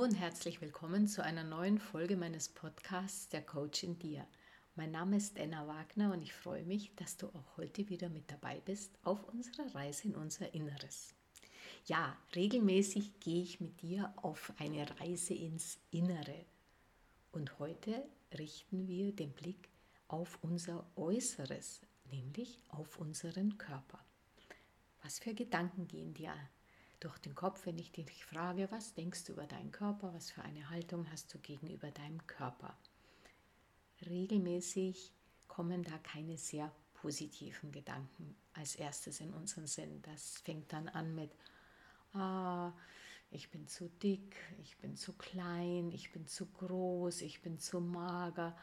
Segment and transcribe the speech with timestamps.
[0.00, 4.26] Und herzlich willkommen zu einer neuen Folge meines Podcasts Der Coach in dir.
[4.74, 8.30] Mein Name ist Anna Wagner und ich freue mich, dass du auch heute wieder mit
[8.30, 11.14] dabei bist auf unserer Reise in unser Inneres.
[11.84, 16.46] Ja, regelmäßig gehe ich mit dir auf eine Reise ins Innere.
[17.30, 18.02] Und heute
[18.38, 19.68] richten wir den Blick
[20.08, 24.02] auf unser Äußeres, nämlich auf unseren Körper.
[25.02, 26.32] Was für Gedanken gehen dir
[27.00, 30.42] durch den Kopf, wenn ich dich frage, was denkst du über deinen Körper, was für
[30.42, 32.76] eine Haltung hast du gegenüber deinem Körper.
[34.06, 35.12] Regelmäßig
[35.48, 40.02] kommen da keine sehr positiven Gedanken als erstes in unseren Sinn.
[40.02, 41.30] Das fängt dann an mit,
[42.12, 42.72] ah,
[43.30, 47.80] ich bin zu dick, ich bin zu klein, ich bin zu groß, ich bin zu
[47.80, 48.56] mager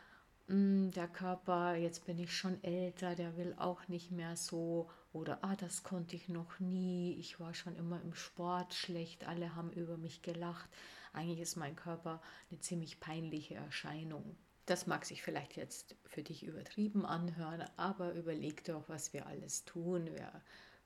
[0.48, 5.44] hm, der Körper, jetzt bin ich schon älter, der will auch nicht mehr so oder
[5.44, 9.72] ah, das konnte ich noch nie, ich war schon immer im Sport schlecht, alle haben
[9.72, 10.70] über mich gelacht.
[11.14, 14.38] Eigentlich ist mein Körper eine ziemlich peinliche Erscheinung.
[14.68, 19.66] Das mag sich vielleicht jetzt für dich übertrieben anhören, aber überleg doch, was wir alles
[19.66, 20.06] tun.
[20.14, 20.32] Wir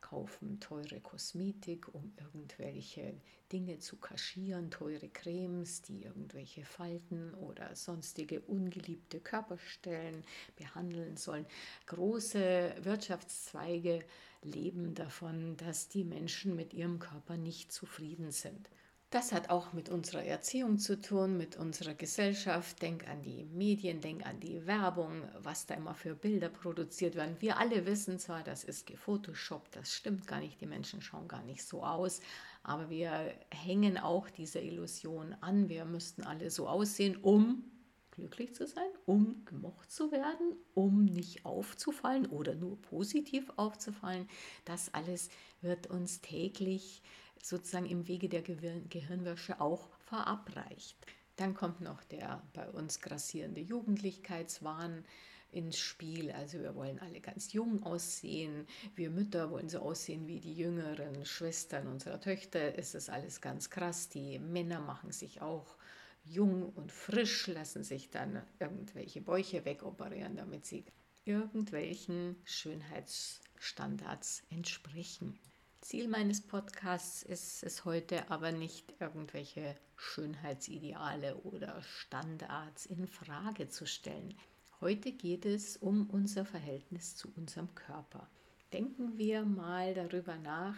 [0.02, 3.14] kaufen teure Kosmetik, um irgendwelche
[3.52, 10.24] Dinge zu kaschieren, teure Cremes, die irgendwelche Falten oder sonstige ungeliebte Körperstellen
[10.56, 11.46] behandeln sollen.
[11.86, 14.04] Große Wirtschaftszweige
[14.42, 18.70] leben davon, dass die Menschen mit ihrem Körper nicht zufrieden sind.
[19.12, 22.82] Das hat auch mit unserer Erziehung zu tun, mit unserer Gesellschaft.
[22.82, 27.36] Denk an die Medien, denk an die Werbung, was da immer für Bilder produziert werden.
[27.42, 31.44] Wir alle wissen zwar, das ist gefotoshoppt, das stimmt gar nicht, die Menschen schauen gar
[31.44, 32.22] nicht so aus,
[32.64, 37.66] aber wir hängen auch dieser Illusion an, wir müssten alle so aussehen, um
[38.12, 44.30] glücklich zu sein, um gemocht zu werden, um nicht aufzufallen oder nur positiv aufzufallen.
[44.64, 45.28] Das alles
[45.60, 47.04] wird uns täglich
[47.46, 50.98] sozusagen im Wege der Gehirnwäsche auch verabreicht.
[51.36, 55.06] Dann kommt noch der bei uns grassierende Jugendlichkeitswahn
[55.52, 56.32] ins Spiel.
[56.32, 58.68] Also wir wollen alle ganz jung aussehen.
[58.96, 62.78] Wir Mütter wollen so aussehen wie die jüngeren Schwestern unserer Töchter.
[62.78, 64.10] Es ist alles ganz krass.
[64.10, 65.78] Die Männer machen sich auch
[66.24, 70.86] jung und frisch, lassen sich dann irgendwelche Bäuche wegoperieren, damit sie
[71.26, 75.40] irgendwelchen Schönheitsstandards entsprechen.
[75.82, 83.88] Ziel meines Podcasts ist es heute aber nicht irgendwelche Schönheitsideale oder Standards in Frage zu
[83.88, 84.36] stellen.
[84.80, 88.30] Heute geht es um unser Verhältnis zu unserem Körper.
[88.72, 90.76] Denken wir mal darüber nach,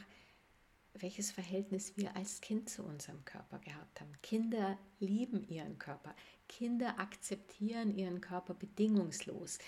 [0.94, 4.14] welches Verhältnis wir als Kind zu unserem Körper gehabt haben.
[4.22, 6.16] Kinder lieben ihren Körper.
[6.48, 9.60] Kinder akzeptieren ihren Körper bedingungslos.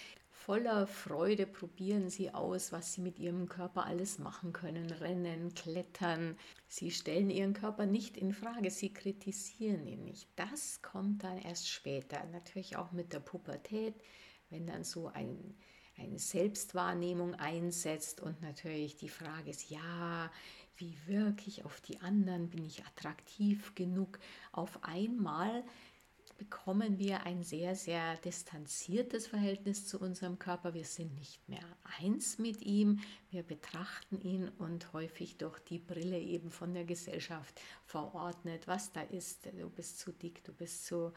[0.46, 4.92] Voller Freude probieren sie aus, was sie mit ihrem Körper alles machen können.
[4.92, 6.38] Rennen, klettern.
[6.68, 10.30] Sie stellen ihren Körper nicht in Frage, sie kritisieren ihn nicht.
[10.36, 12.24] Das kommt dann erst später.
[12.26, 13.96] Natürlich auch mit der Pubertät,
[14.52, 15.56] wenn dann so ein
[15.98, 20.30] eine Selbstwahrnehmung einsetzt und natürlich die Frage ist, ja,
[20.76, 24.20] wie wirke ich auf die anderen, bin ich attraktiv genug?
[24.52, 25.64] Auf einmal
[26.38, 30.74] bekommen wir ein sehr, sehr distanziertes Verhältnis zu unserem Körper.
[30.74, 31.66] Wir sind nicht mehr
[32.00, 33.00] eins mit ihm,
[33.32, 39.02] wir betrachten ihn und häufig durch die Brille eben von der Gesellschaft verordnet, was da
[39.02, 39.46] ist.
[39.46, 41.14] Du bist zu dick, du bist zu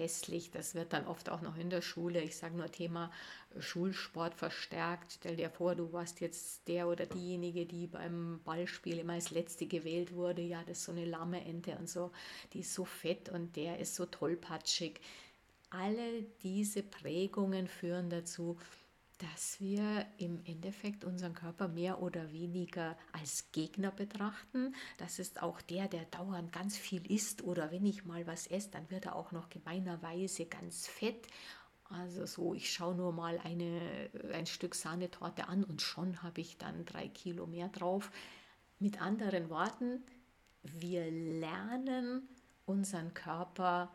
[0.00, 0.50] hässlich.
[0.50, 3.10] Das wird dann oft auch noch in der Schule, ich sage nur Thema
[3.58, 5.12] Schulsport verstärkt.
[5.12, 9.66] Stell dir vor, du warst jetzt der oder diejenige, die beim Ballspiel immer als Letzte
[9.66, 10.42] gewählt wurde.
[10.42, 12.10] Ja, das ist so eine lahme Ente und so.
[12.52, 15.00] Die ist so fett und der ist so tollpatschig.
[15.70, 18.58] Alle diese Prägungen führen dazu,
[19.20, 24.74] dass wir im Endeffekt unseren Körper mehr oder weniger als Gegner betrachten.
[24.96, 28.70] Das ist auch der, der dauernd ganz viel isst oder wenn ich mal was esse,
[28.70, 31.26] dann wird er auch noch gemeinerweise ganz fett.
[31.84, 36.56] Also so, ich schaue nur mal eine, ein Stück Sahnetorte an und schon habe ich
[36.56, 38.10] dann drei Kilo mehr drauf.
[38.78, 40.02] Mit anderen Worten,
[40.62, 42.28] wir lernen
[42.64, 43.94] unseren Körper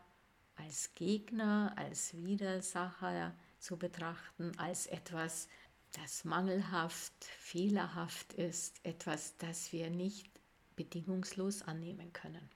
[0.55, 3.33] als Gegner, als Widersacher,
[3.65, 5.47] zu betrachten als etwas,
[5.93, 10.29] das mangelhaft, fehlerhaft ist, etwas, das wir nicht
[10.75, 12.47] bedingungslos annehmen können.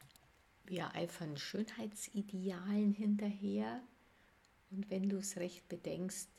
[0.66, 3.82] Wir eifern Schönheitsidealen hinterher
[4.70, 6.30] und wenn du es recht bedenkst,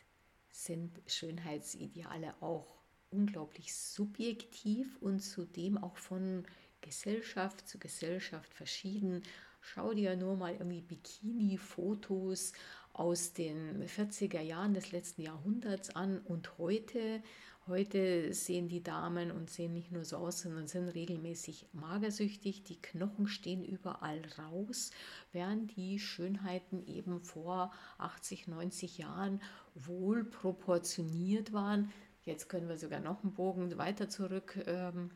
[0.52, 2.76] sind Schönheitsideale auch
[3.10, 6.44] unglaublich subjektiv und zudem auch von
[6.80, 9.22] Gesellschaft zu Gesellschaft verschieden.
[9.60, 12.52] Schau dir nur mal irgendwie Bikini-Fotos
[13.00, 17.22] aus den 40er Jahren des letzten Jahrhunderts an und heute.
[17.66, 22.62] Heute sehen die Damen und sehen nicht nur so aus, sondern sind regelmäßig magersüchtig.
[22.64, 24.90] Die Knochen stehen überall raus,
[25.32, 29.40] während die Schönheiten eben vor 80, 90 Jahren
[29.74, 31.90] wohl proportioniert waren.
[32.24, 34.62] Jetzt können wir sogar noch einen Bogen weiter zurück.
[34.66, 35.10] Ähm,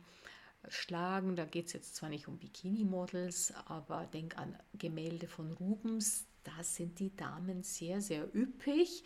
[0.69, 1.35] schlagen.
[1.35, 6.25] Da geht es jetzt zwar nicht um Bikini-Models, aber denk an Gemälde von Rubens.
[6.45, 9.03] Da sind die Damen sehr, sehr üppig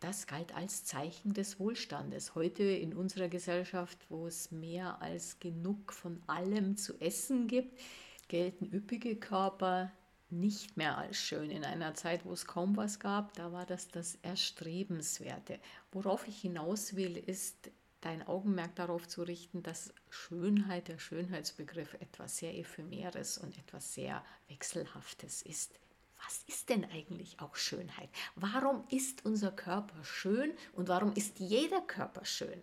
[0.00, 2.34] das galt als Zeichen des Wohlstandes.
[2.34, 7.80] Heute in unserer Gesellschaft, wo es mehr als genug von allem zu essen gibt,
[8.28, 9.90] gelten üppige Körper
[10.28, 11.50] nicht mehr als schön.
[11.50, 15.60] In einer Zeit, wo es kaum was gab, da war das das Erstrebenswerte.
[15.92, 17.70] Worauf ich hinaus will, ist
[18.02, 24.22] dein Augenmerk darauf zu richten, dass Schönheit, der Schönheitsbegriff etwas sehr Ephemeres und etwas sehr
[24.48, 25.80] Wechselhaftes ist
[26.26, 28.08] was ist denn eigentlich auch Schönheit?
[28.34, 32.60] Warum ist unser Körper schön und warum ist jeder Körper schön?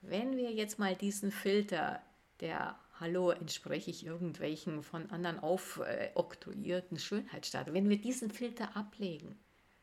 [0.00, 2.02] Wenn wir jetzt mal diesen Filter
[2.40, 9.38] der Hallo, entspreche ich irgendwelchen von anderen aufoktroyierten Schönheitsstaaten, wenn wir diesen Filter ablegen,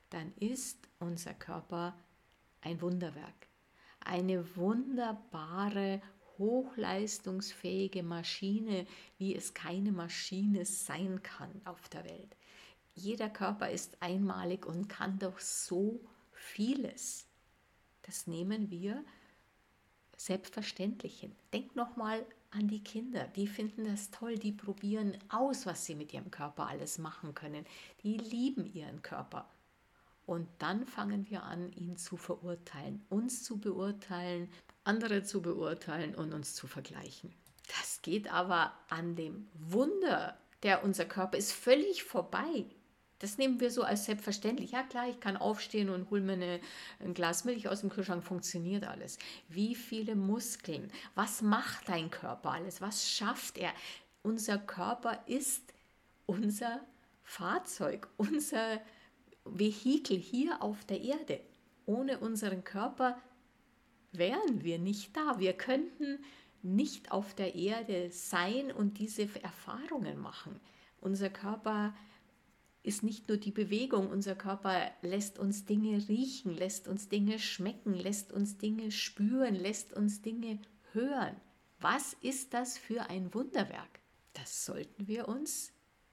[0.09, 1.97] dann ist unser Körper
[2.61, 3.47] ein Wunderwerk.
[4.01, 6.01] Eine wunderbare,
[6.37, 8.85] hochleistungsfähige Maschine,
[9.17, 12.35] wie es keine Maschine sein kann auf der Welt
[12.95, 15.99] jeder Körper ist einmalig und kann doch so
[16.31, 17.25] vieles.
[18.03, 19.03] Das nehmen wir
[20.17, 21.35] selbstverständlich hin.
[21.53, 23.27] Denk nochmal an die Kinder.
[23.35, 27.65] Die finden das toll, die probieren aus, was sie mit ihrem Körper alles machen können.
[28.03, 29.49] Die lieben ihren Körper.
[30.25, 34.49] Und dann fangen wir an, ihn zu verurteilen, uns zu beurteilen,
[34.83, 37.33] andere zu beurteilen und uns zu vergleichen.
[37.79, 42.65] Das geht aber an dem Wunder, der unser Körper ist, völlig vorbei.
[43.21, 44.71] Das nehmen wir so als selbstverständlich.
[44.71, 46.59] Ja klar, ich kann aufstehen und hole mir eine,
[46.99, 49.19] ein Glas Milch aus dem Kühlschrank, funktioniert alles.
[49.47, 50.91] Wie viele Muskeln?
[51.13, 52.81] Was macht dein Körper alles?
[52.81, 53.71] Was schafft er?
[54.23, 55.71] Unser Körper ist
[56.25, 56.81] unser
[57.21, 58.81] Fahrzeug, unser
[59.45, 61.41] Vehikel hier auf der Erde.
[61.85, 63.21] Ohne unseren Körper
[64.11, 65.37] wären wir nicht da.
[65.37, 66.23] Wir könnten
[66.63, 70.59] nicht auf der Erde sein und diese Erfahrungen machen.
[71.01, 71.93] Unser Körper
[72.83, 77.93] ist nicht nur die Bewegung, unser Körper lässt uns Dinge riechen, lässt uns Dinge schmecken,
[77.93, 80.59] lässt uns Dinge spüren, lässt uns Dinge
[80.93, 81.35] hören.
[81.79, 83.99] Was ist das für ein Wunderwerk?
[84.33, 85.71] Das sollten wir uns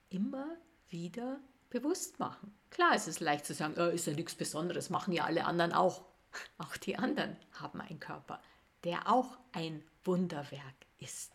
[0.09, 0.57] immer
[0.89, 1.39] wieder
[1.69, 2.53] bewusst machen.
[2.69, 5.73] Klar ist es leicht zu sagen, oh, ist ja nichts Besonderes, machen ja alle anderen
[5.73, 6.03] auch.
[6.59, 8.39] Auch die anderen haben einen Körper,
[8.83, 11.31] der auch ein Wunderwerk ist.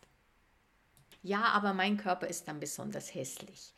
[1.21, 3.73] Ja, aber mein Körper ist dann besonders hässlich.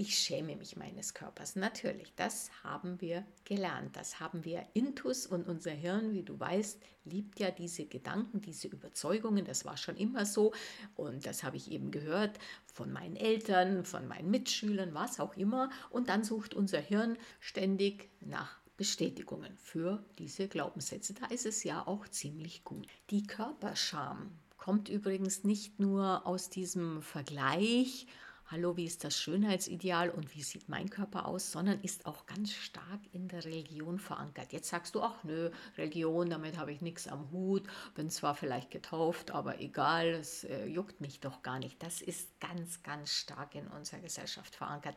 [0.00, 1.56] Ich schäme mich meines Körpers.
[1.56, 3.96] Natürlich, das haben wir gelernt.
[3.96, 8.68] Das haben wir intus und unser Hirn, wie du weißt, liebt ja diese Gedanken, diese
[8.68, 9.44] Überzeugungen.
[9.44, 10.52] Das war schon immer so
[10.94, 12.38] und das habe ich eben gehört
[12.72, 15.68] von meinen Eltern, von meinen Mitschülern, was auch immer.
[15.90, 21.12] Und dann sucht unser Hirn ständig nach Bestätigungen für diese Glaubenssätze.
[21.14, 22.86] Da ist es ja auch ziemlich gut.
[23.10, 28.06] Die Körperscham kommt übrigens nicht nur aus diesem Vergleich,
[28.50, 32.52] hallo, wie ist das Schönheitsideal und wie sieht mein Körper aus, sondern ist auch ganz
[32.52, 34.52] stark in der Religion verankert.
[34.52, 37.64] Jetzt sagst du, ach nö, Religion, damit habe ich nichts am Hut,
[37.94, 41.82] bin zwar vielleicht getauft, aber egal, es äh, juckt mich doch gar nicht.
[41.82, 44.96] Das ist ganz, ganz stark in unserer Gesellschaft verankert.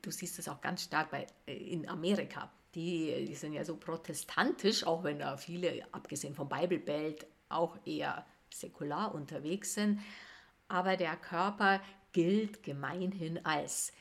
[0.00, 2.52] Du siehst es auch ganz stark bei, äh, in Amerika.
[2.74, 8.24] Die, die sind ja so protestantisch, auch wenn da viele, abgesehen vom Bibelbelt, auch eher
[8.48, 10.00] säkular unterwegs sind.
[10.68, 11.82] Aber der Körper
[12.12, 13.92] gilt gemeinhin als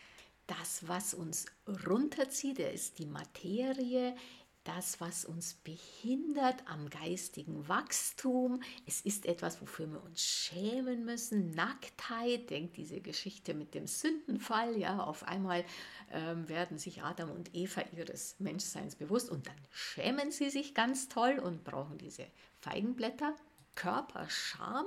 [0.47, 1.45] das, was uns
[1.87, 4.15] runterzieht, er ist die Materie,
[4.63, 8.61] das, was uns behindert am geistigen Wachstum.
[8.85, 11.49] Es ist etwas, wofür wir uns schämen müssen.
[11.51, 14.77] Nacktheit, denkt diese Geschichte mit dem Sündenfall.
[14.77, 15.65] Ja, auf einmal
[16.11, 21.09] ähm, werden sich Adam und Eva ihres Menschseins bewusst und dann schämen sie sich ganz
[21.09, 22.27] toll und brauchen diese
[22.59, 23.35] Feigenblätter.
[23.73, 24.85] Körperscham.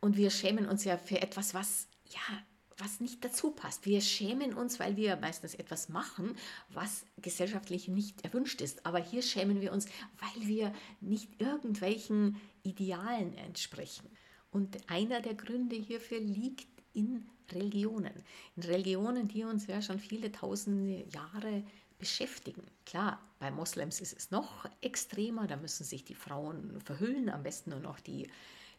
[0.00, 2.42] Und wir schämen uns ja für etwas, was ja,
[2.78, 3.86] was nicht dazu passt.
[3.86, 6.36] Wir schämen uns, weil wir meistens etwas machen,
[6.68, 8.84] was gesellschaftlich nicht erwünscht ist.
[8.84, 9.86] Aber hier schämen wir uns,
[10.20, 14.10] weil wir nicht irgendwelchen Idealen entsprechen.
[14.50, 18.24] Und einer der Gründe hierfür liegt in Religionen.
[18.56, 21.62] In Religionen, die uns ja schon viele tausende Jahre
[21.98, 22.62] beschäftigen.
[22.84, 27.70] Klar, bei Moslems ist es noch extremer, da müssen sich die Frauen verhüllen, am besten
[27.70, 28.28] nur noch die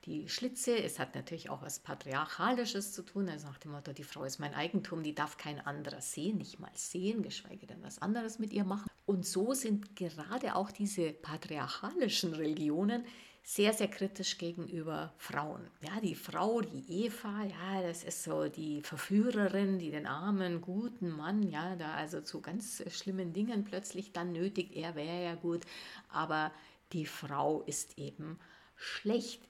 [0.08, 0.82] die Schlitze.
[0.82, 4.40] Es hat natürlich auch was Patriarchalisches zu tun, also nach dem Motto, die Frau ist
[4.40, 8.54] mein Eigentum, die darf kein anderer sehen, nicht mal sehen, geschweige denn was anderes mit
[8.54, 8.90] ihr machen.
[9.06, 13.06] Und so sind gerade auch diese patriarchalischen Religionen
[13.44, 15.70] sehr, sehr kritisch gegenüber Frauen.
[15.82, 21.10] Ja, die Frau, die Eva, ja, das ist so die Verführerin, die den armen, guten
[21.10, 24.74] Mann, ja, da also zu ganz schlimmen Dingen plötzlich dann nötigt.
[24.76, 25.62] Er wäre ja gut,
[26.10, 26.52] aber
[26.92, 28.38] die Frau ist eben
[28.76, 29.42] schlecht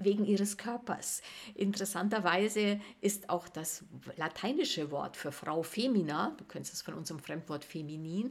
[0.00, 1.22] wegen ihres Körpers.
[1.54, 3.84] Interessanterweise ist auch das
[4.16, 8.30] lateinische Wort für Frau Femina, du kennst es von unserem Fremdwort feminin,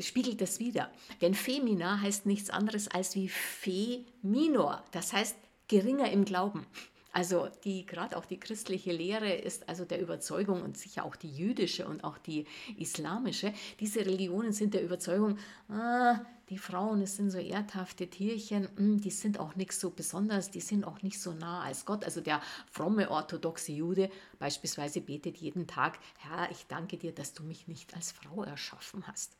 [0.00, 0.90] spiegelt das wieder.
[1.20, 5.36] Denn Femina heißt nichts anderes als wie Fe minor, das heißt
[5.68, 6.66] geringer im Glauben.
[7.12, 11.30] Also die gerade auch die christliche Lehre ist also der Überzeugung und sicher auch die
[11.30, 13.52] jüdische und auch die islamische.
[13.80, 15.38] Diese Religionen sind der Überzeugung,
[15.68, 20.50] ah, die Frauen, es sind so erdhafte Tierchen, hm, die sind auch nichts so besonders,
[20.50, 22.04] die sind auch nicht so nah als Gott.
[22.04, 27.44] Also der fromme orthodoxe Jude beispielsweise betet jeden Tag, Herr, ich danke dir, dass du
[27.44, 29.36] mich nicht als Frau erschaffen hast.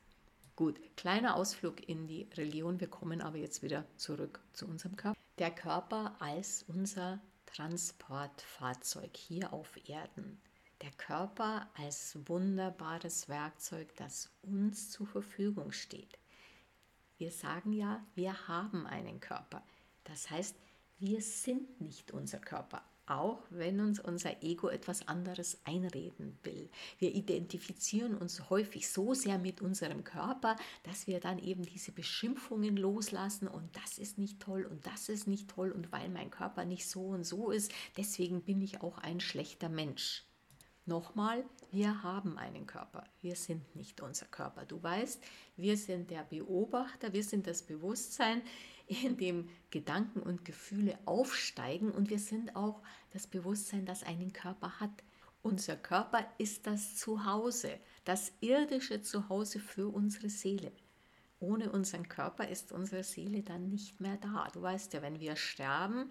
[0.55, 2.81] Gut, kleiner Ausflug in die Religion.
[2.81, 5.19] Wir kommen aber jetzt wieder zurück zu unserem Körper.
[5.39, 7.19] Der Körper als unser
[7.55, 10.41] Transportfahrzeug hier auf Erden.
[10.83, 16.19] Der Körper als wunderbares Werkzeug, das uns zur Verfügung steht.
[17.19, 19.63] Wir sagen ja, wir haben einen Körper.
[20.05, 20.57] Das heißt,
[20.99, 26.71] wir sind nicht unser Körper auch wenn uns unser Ego etwas anderes einreden will.
[26.99, 32.77] Wir identifizieren uns häufig so sehr mit unserem Körper, dass wir dann eben diese Beschimpfungen
[32.77, 36.65] loslassen und das ist nicht toll und das ist nicht toll und weil mein Körper
[36.65, 40.25] nicht so und so ist, deswegen bin ich auch ein schlechter Mensch.
[40.87, 43.05] Nochmal, wir haben einen Körper.
[43.21, 44.65] Wir sind nicht unser Körper.
[44.65, 45.23] Du weißt,
[45.57, 48.43] wir sind der Beobachter, wir sind das Bewusstsein,
[48.91, 52.83] in dem Gedanken und Gefühle aufsteigen und wir sind auch
[53.13, 55.05] das Bewusstsein, das einen Körper hat.
[55.43, 60.73] Unser Körper ist das Zuhause, das irdische Zuhause für unsere Seele.
[61.39, 64.49] Ohne unseren Körper ist unsere Seele dann nicht mehr da.
[64.53, 66.11] Du weißt ja, wenn wir sterben,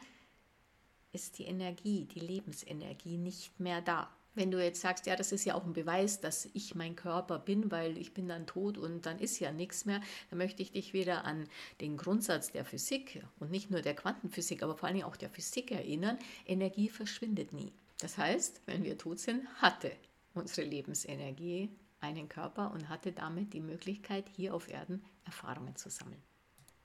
[1.12, 4.10] ist die Energie, die Lebensenergie nicht mehr da.
[4.36, 7.40] Wenn du jetzt sagst, ja, das ist ja auch ein Beweis, dass ich mein Körper
[7.40, 10.72] bin, weil ich bin dann tot und dann ist ja nichts mehr, dann möchte ich
[10.72, 11.48] dich wieder an
[11.82, 15.72] den Grundsatz der Physik und nicht nur der Quantenphysik, aber vor allem auch der Physik
[15.72, 16.18] erinnern.
[16.46, 17.72] Energie verschwindet nie.
[18.00, 19.92] Das heißt, wenn wir tot sind, hatte
[20.34, 21.70] unsere Lebensenergie
[22.00, 26.22] einen Körper und hatte damit die Möglichkeit, hier auf Erden Erfahrungen zu sammeln,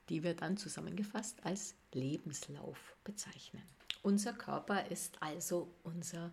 [0.08, 3.62] die wir dann zusammengefasst als Lebenslauf bezeichnen.
[4.02, 6.32] Unser Körper ist also unser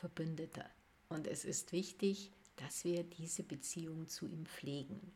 [0.00, 0.64] Verbündeter.
[1.10, 5.12] Und es ist wichtig, dass wir diese Beziehung zu ihm pflegen.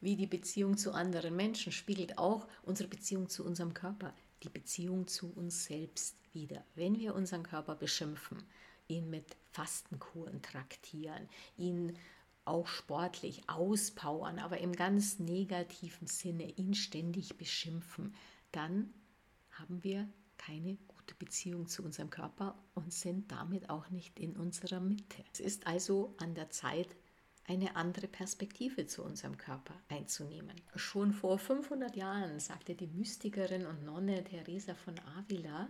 [0.00, 4.14] Wie die Beziehung zu anderen Menschen spiegelt auch unsere Beziehung zu unserem Körper,
[4.44, 6.64] die Beziehung zu uns selbst wieder.
[6.76, 8.42] Wenn wir unseren Körper beschimpfen,
[8.88, 11.96] ihn mit Fastenkuren traktieren, ihn
[12.44, 18.14] auch sportlich auspowern, aber im ganz negativen Sinne ihn ständig beschimpfen,
[18.52, 18.92] dann
[19.50, 24.78] haben wir keine gute Beziehung zu unserem Körper und sind damit auch nicht in unserer
[24.78, 25.24] Mitte.
[25.32, 26.94] Es ist also an der Zeit,
[27.44, 30.60] eine andere Perspektive zu unserem Körper einzunehmen.
[30.76, 35.68] Schon vor 500 Jahren sagte die Mystikerin und Nonne Teresa von Avila,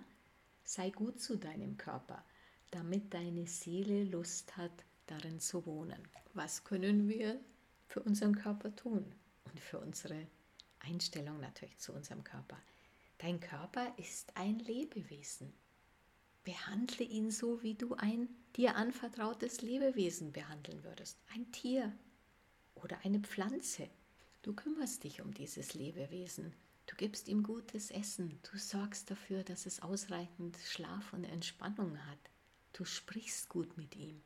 [0.65, 2.23] sei gut zu deinem Körper,
[2.71, 6.07] damit deine Seele Lust hat, darin zu wohnen.
[6.35, 7.41] Was können wir
[7.87, 10.27] für unseren Körper tun und für unsere
[10.81, 12.59] Einstellung natürlich zu unserem Körper?
[13.23, 15.53] Dein Körper ist ein Lebewesen.
[16.43, 21.21] Behandle ihn so, wie du ein dir anvertrautes Lebewesen behandeln würdest.
[21.33, 21.97] Ein Tier
[22.75, 23.89] oder eine Pflanze.
[24.43, 26.53] Du kümmerst dich um dieses Lebewesen.
[26.87, 28.41] Du gibst ihm gutes Essen.
[28.43, 32.19] Du sorgst dafür, dass es ausreichend Schlaf und Entspannung hat.
[32.73, 34.21] Du sprichst gut mit ihm.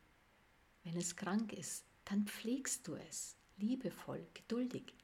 [0.83, 4.96] Wenn es krank ist, dann pflegst du es liebevoll, geduldig.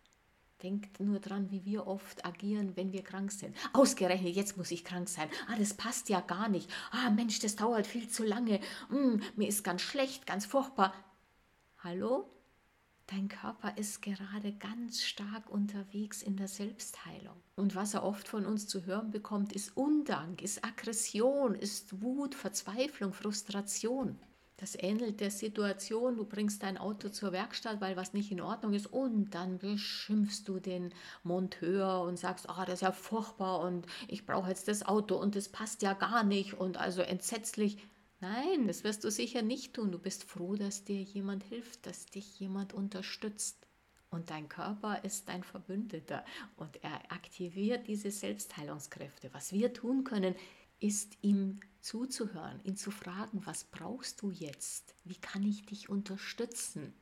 [0.61, 3.55] Denkt nur dran, wie wir oft agieren, wenn wir krank sind.
[3.73, 5.27] Ausgerechnet, jetzt muss ich krank sein.
[5.47, 6.69] Ah, das passt ja gar nicht.
[6.91, 8.59] Ah, Mensch, das dauert viel zu lange.
[8.89, 10.93] Mm, mir ist ganz schlecht, ganz furchtbar.
[11.79, 12.29] Hallo?
[13.07, 17.35] Dein Körper ist gerade ganz stark unterwegs in der Selbstheilung.
[17.55, 22.33] Und was er oft von uns zu hören bekommt, ist Undank, ist Aggression, ist Wut,
[22.33, 24.17] Verzweiflung, Frustration.
[24.57, 28.73] Das ähnelt der Situation, du bringst dein Auto zur Werkstatt, weil was nicht in Ordnung
[28.73, 30.93] ist und dann beschimpfst du den
[31.23, 35.15] Monteur und sagst, ah, oh, das ist ja furchtbar und ich brauche jetzt das Auto
[35.15, 37.77] und das passt ja gar nicht und also entsetzlich.
[38.21, 39.91] Nein, das wirst du sicher nicht tun.
[39.91, 43.67] Du bist froh, dass dir jemand hilft, dass dich jemand unterstützt.
[44.13, 46.23] Und dein Körper ist dein Verbündeter
[46.55, 49.33] und er aktiviert diese Selbstheilungskräfte.
[49.33, 50.35] Was wir tun können,
[50.83, 54.93] ist ihm zuzuhören, ihn zu fragen, was brauchst du jetzt?
[55.05, 56.93] Wie kann ich dich unterstützen?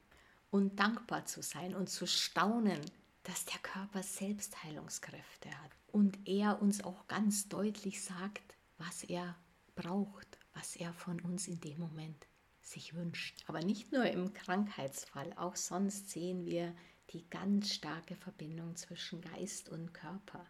[0.51, 2.79] Und dankbar zu sein und zu staunen,
[3.23, 9.35] dass der Körper Selbstheilungskräfte hat und er uns auch ganz deutlich sagt, was er
[9.75, 12.27] braucht, was er von uns in dem Moment
[12.61, 13.43] sich wünscht.
[13.47, 16.75] Aber nicht nur im Krankheitsfall, auch sonst sehen wir
[17.11, 20.45] die ganz starke Verbindung zwischen Geist und Körper.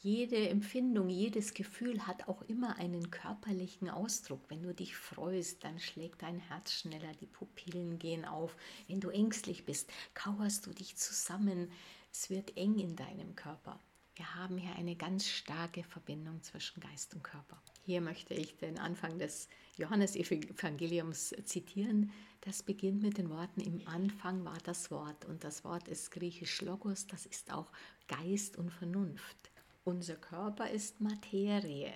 [0.00, 4.40] Jede Empfindung, jedes Gefühl hat auch immer einen körperlichen Ausdruck.
[4.48, 8.56] Wenn du dich freust, dann schlägt dein Herz schneller, die Pupillen gehen auf.
[8.86, 11.72] Wenn du ängstlich bist, kauerst du dich zusammen.
[12.12, 13.80] Es wird eng in deinem Körper.
[14.14, 17.60] Wir haben hier eine ganz starke Verbindung zwischen Geist und Körper.
[17.84, 22.12] Hier möchte ich den Anfang des Johannesevangeliums zitieren.
[22.42, 26.60] Das beginnt mit den Worten, im Anfang war das Wort und das Wort ist griechisch
[26.62, 27.72] Logos, das ist auch
[28.06, 29.50] Geist und Vernunft.
[29.88, 31.90] Unser Körper ist Materie.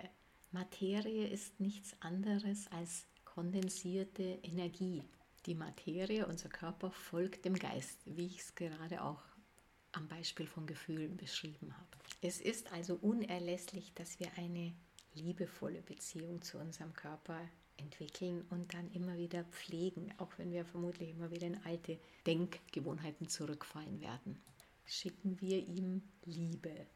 [0.51, 5.03] Materie ist nichts anderes als kondensierte Energie.
[5.45, 9.21] Die Materie, unser Körper, folgt dem Geist, wie ich es gerade auch
[9.93, 11.99] am Beispiel von Gefühlen beschrieben habe.
[12.23, 14.73] Es ist also unerlässlich, dass wir eine
[15.13, 17.47] liebevolle Beziehung zu unserem Körper
[17.77, 23.29] entwickeln und dann immer wieder pflegen, auch wenn wir vermutlich immer wieder in alte Denkgewohnheiten
[23.29, 24.41] zurückfallen werden.
[24.87, 26.87] Schicken wir ihm Liebe,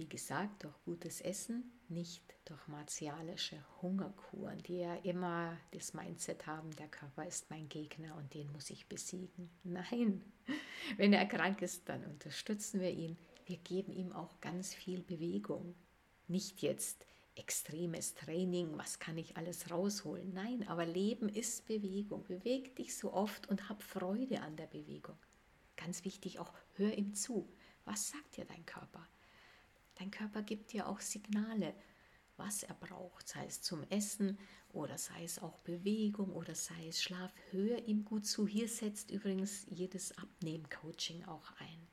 [0.00, 6.70] wie gesagt, durch gutes Essen, nicht durch martialische Hungerkuren, die ja immer das Mindset haben,
[6.76, 9.50] der Körper ist mein Gegner und den muss ich besiegen.
[9.62, 10.24] Nein,
[10.96, 13.18] wenn er krank ist, dann unterstützen wir ihn.
[13.44, 15.74] Wir geben ihm auch ganz viel Bewegung.
[16.28, 17.04] Nicht jetzt
[17.34, 20.32] extremes Training, was kann ich alles rausholen?
[20.32, 22.24] Nein, aber Leben ist Bewegung.
[22.24, 25.18] Beweg dich so oft und hab Freude an der Bewegung.
[25.76, 27.52] Ganz wichtig auch, hör ihm zu.
[27.84, 29.06] Was sagt dir dein Körper?
[30.00, 31.74] Dein Körper gibt dir auch Signale,
[32.38, 34.38] was er braucht, sei es zum Essen
[34.72, 37.30] oder sei es auch Bewegung oder sei es Schlaf.
[37.50, 38.46] Hör ihm gut zu.
[38.46, 41.86] Hier setzt übrigens jedes Abnehmen-Coaching auch ein.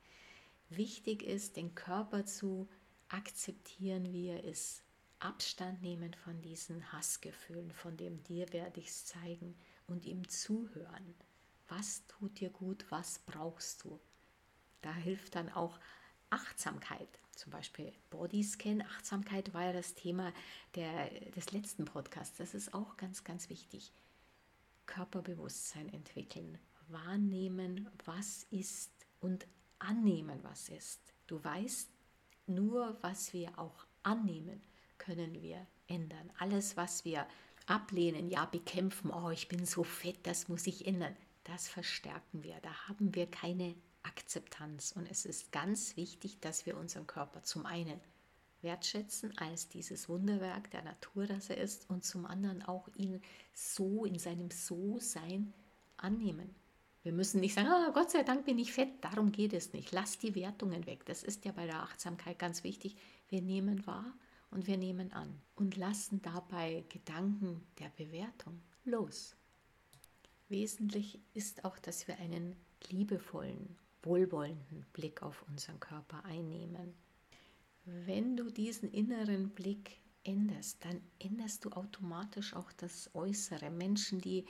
[0.70, 2.66] Wichtig ist, den Körper zu
[3.08, 4.84] akzeptieren, wie er ist.
[5.18, 9.54] Abstand nehmen von diesen Hassgefühlen, von dem dir werde ich es zeigen
[9.86, 11.14] und ihm zuhören.
[11.68, 14.00] Was tut dir gut, was brauchst du?
[14.80, 15.78] Da hilft dann auch
[16.30, 20.32] Achtsamkeit, zum Beispiel Bodyscan, Achtsamkeit war ja das Thema
[20.74, 22.36] der, des letzten Podcasts.
[22.36, 23.92] Das ist auch ganz, ganz wichtig.
[24.86, 29.46] Körperbewusstsein entwickeln, wahrnehmen, was ist und
[29.78, 31.00] annehmen, was ist.
[31.28, 31.88] Du weißt,
[32.46, 34.60] nur was wir auch annehmen,
[34.96, 36.32] können wir ändern.
[36.38, 37.24] Alles, was wir
[37.66, 42.58] ablehnen, ja, bekämpfen, oh, ich bin so fett, das muss ich ändern, das verstärken wir.
[42.62, 43.76] Da haben wir keine
[44.08, 44.92] Akzeptanz.
[44.92, 48.00] Und es ist ganz wichtig, dass wir unseren Körper zum einen
[48.62, 53.20] wertschätzen als dieses Wunderwerk der Natur, das er ist, und zum anderen auch ihn
[53.54, 55.52] so in seinem So-Sein
[55.96, 56.54] annehmen.
[57.02, 59.92] Wir müssen nicht sagen, oh, Gott sei Dank bin ich fett, darum geht es nicht.
[59.92, 61.06] Lass die Wertungen weg.
[61.06, 62.96] Das ist ja bei der Achtsamkeit ganz wichtig.
[63.28, 64.12] Wir nehmen wahr
[64.50, 69.36] und wir nehmen an und lassen dabei Gedanken der Bewertung los.
[70.48, 72.56] Wesentlich ist auch, dass wir einen
[72.90, 76.94] liebevollen wohlwollenden Blick auf unseren Körper einnehmen.
[77.84, 83.70] Wenn du diesen inneren Blick änderst, dann änderst du automatisch auch das Äußere.
[83.70, 84.44] Menschen, die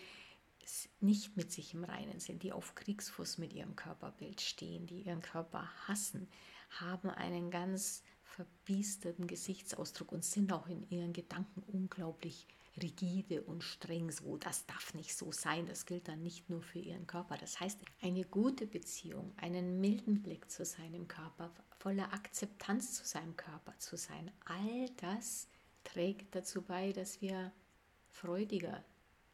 [1.01, 5.23] nicht mit sich im Reinen sind, die auf Kriegsfuß mit ihrem Körperbild stehen, die ihren
[5.23, 6.29] Körper hassen,
[6.71, 12.47] haben einen ganz verbiesterten Gesichtsausdruck und sind auch in ihren Gedanken unglaublich
[12.79, 16.79] rigide und streng so, das darf nicht so sein, das gilt dann nicht nur für
[16.79, 17.37] ihren Körper.
[17.37, 23.37] Das heißt, eine gute Beziehung, einen milden Blick zu seinem Körper, voller Akzeptanz zu seinem
[23.37, 25.49] Körper zu sein, all das
[25.85, 27.53] trägt dazu bei, dass wir
[28.11, 28.85] freudiger,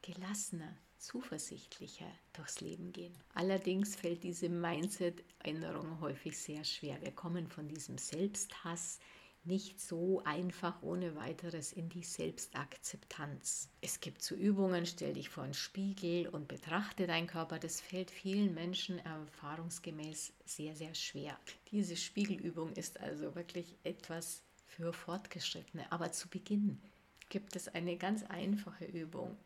[0.02, 3.14] gelassener, zuversichtlicher durchs Leben gehen.
[3.34, 7.00] Allerdings fällt diese Mindset-Änderung häufig sehr schwer.
[7.02, 8.98] Wir kommen von diesem Selbsthass,
[9.46, 13.68] nicht so einfach ohne weiteres in die Selbstakzeptanz.
[13.80, 17.58] Es gibt so Übungen, stell dich vor einen Spiegel und betrachte deinen Körper.
[17.58, 21.38] Das fällt vielen Menschen erfahrungsgemäß sehr, sehr schwer.
[21.70, 25.90] Diese Spiegelübung ist also wirklich etwas für Fortgeschrittene.
[25.92, 26.80] Aber zu Beginn
[27.28, 29.36] gibt es eine ganz einfache Übung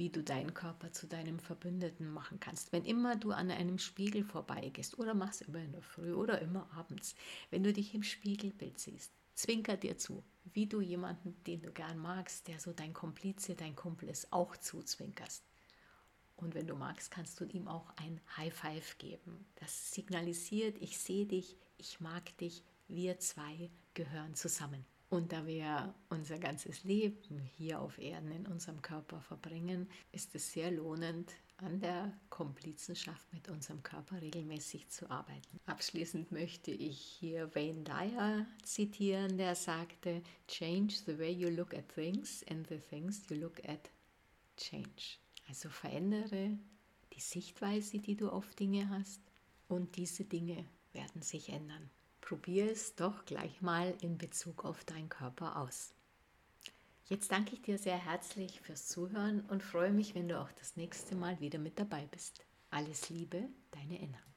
[0.00, 2.72] wie du deinen Körper zu deinem Verbündeten machen kannst.
[2.72, 6.66] Wenn immer du an einem Spiegel vorbeigehst oder machst immer in der Früh oder immer
[6.74, 7.14] abends,
[7.50, 11.98] wenn du dich im Spiegelbild siehst, Zwinker dir zu, wie du jemanden, den du gern
[11.98, 15.44] magst, der so dein Komplize, dein Kumpel ist, auch zuzwinkerst.
[16.36, 19.46] Und wenn du magst, kannst du ihm auch ein High Five geben.
[19.56, 24.84] Das signalisiert, ich sehe dich, ich mag dich, wir zwei gehören zusammen.
[25.10, 30.52] Und da wir unser ganzes Leben hier auf Erden in unserem Körper verbringen, ist es
[30.52, 35.60] sehr lohnend, an der Komplizenschaft mit unserem Körper regelmäßig zu arbeiten.
[35.66, 41.88] Abschließend möchte ich hier Wayne Dyer zitieren, der sagte, Change the way you look at
[41.94, 43.90] things and the things you look at
[44.56, 45.18] change.
[45.48, 46.58] Also verändere
[47.14, 49.20] die Sichtweise, die du auf Dinge hast
[49.68, 51.90] und diese Dinge werden sich ändern.
[52.20, 55.94] Probier es doch gleich mal in Bezug auf deinen Körper aus.
[57.10, 60.76] Jetzt danke ich dir sehr herzlich fürs Zuhören und freue mich, wenn du auch das
[60.76, 62.46] nächste Mal wieder mit dabei bist.
[62.70, 64.29] Alles Liebe, deine Enna.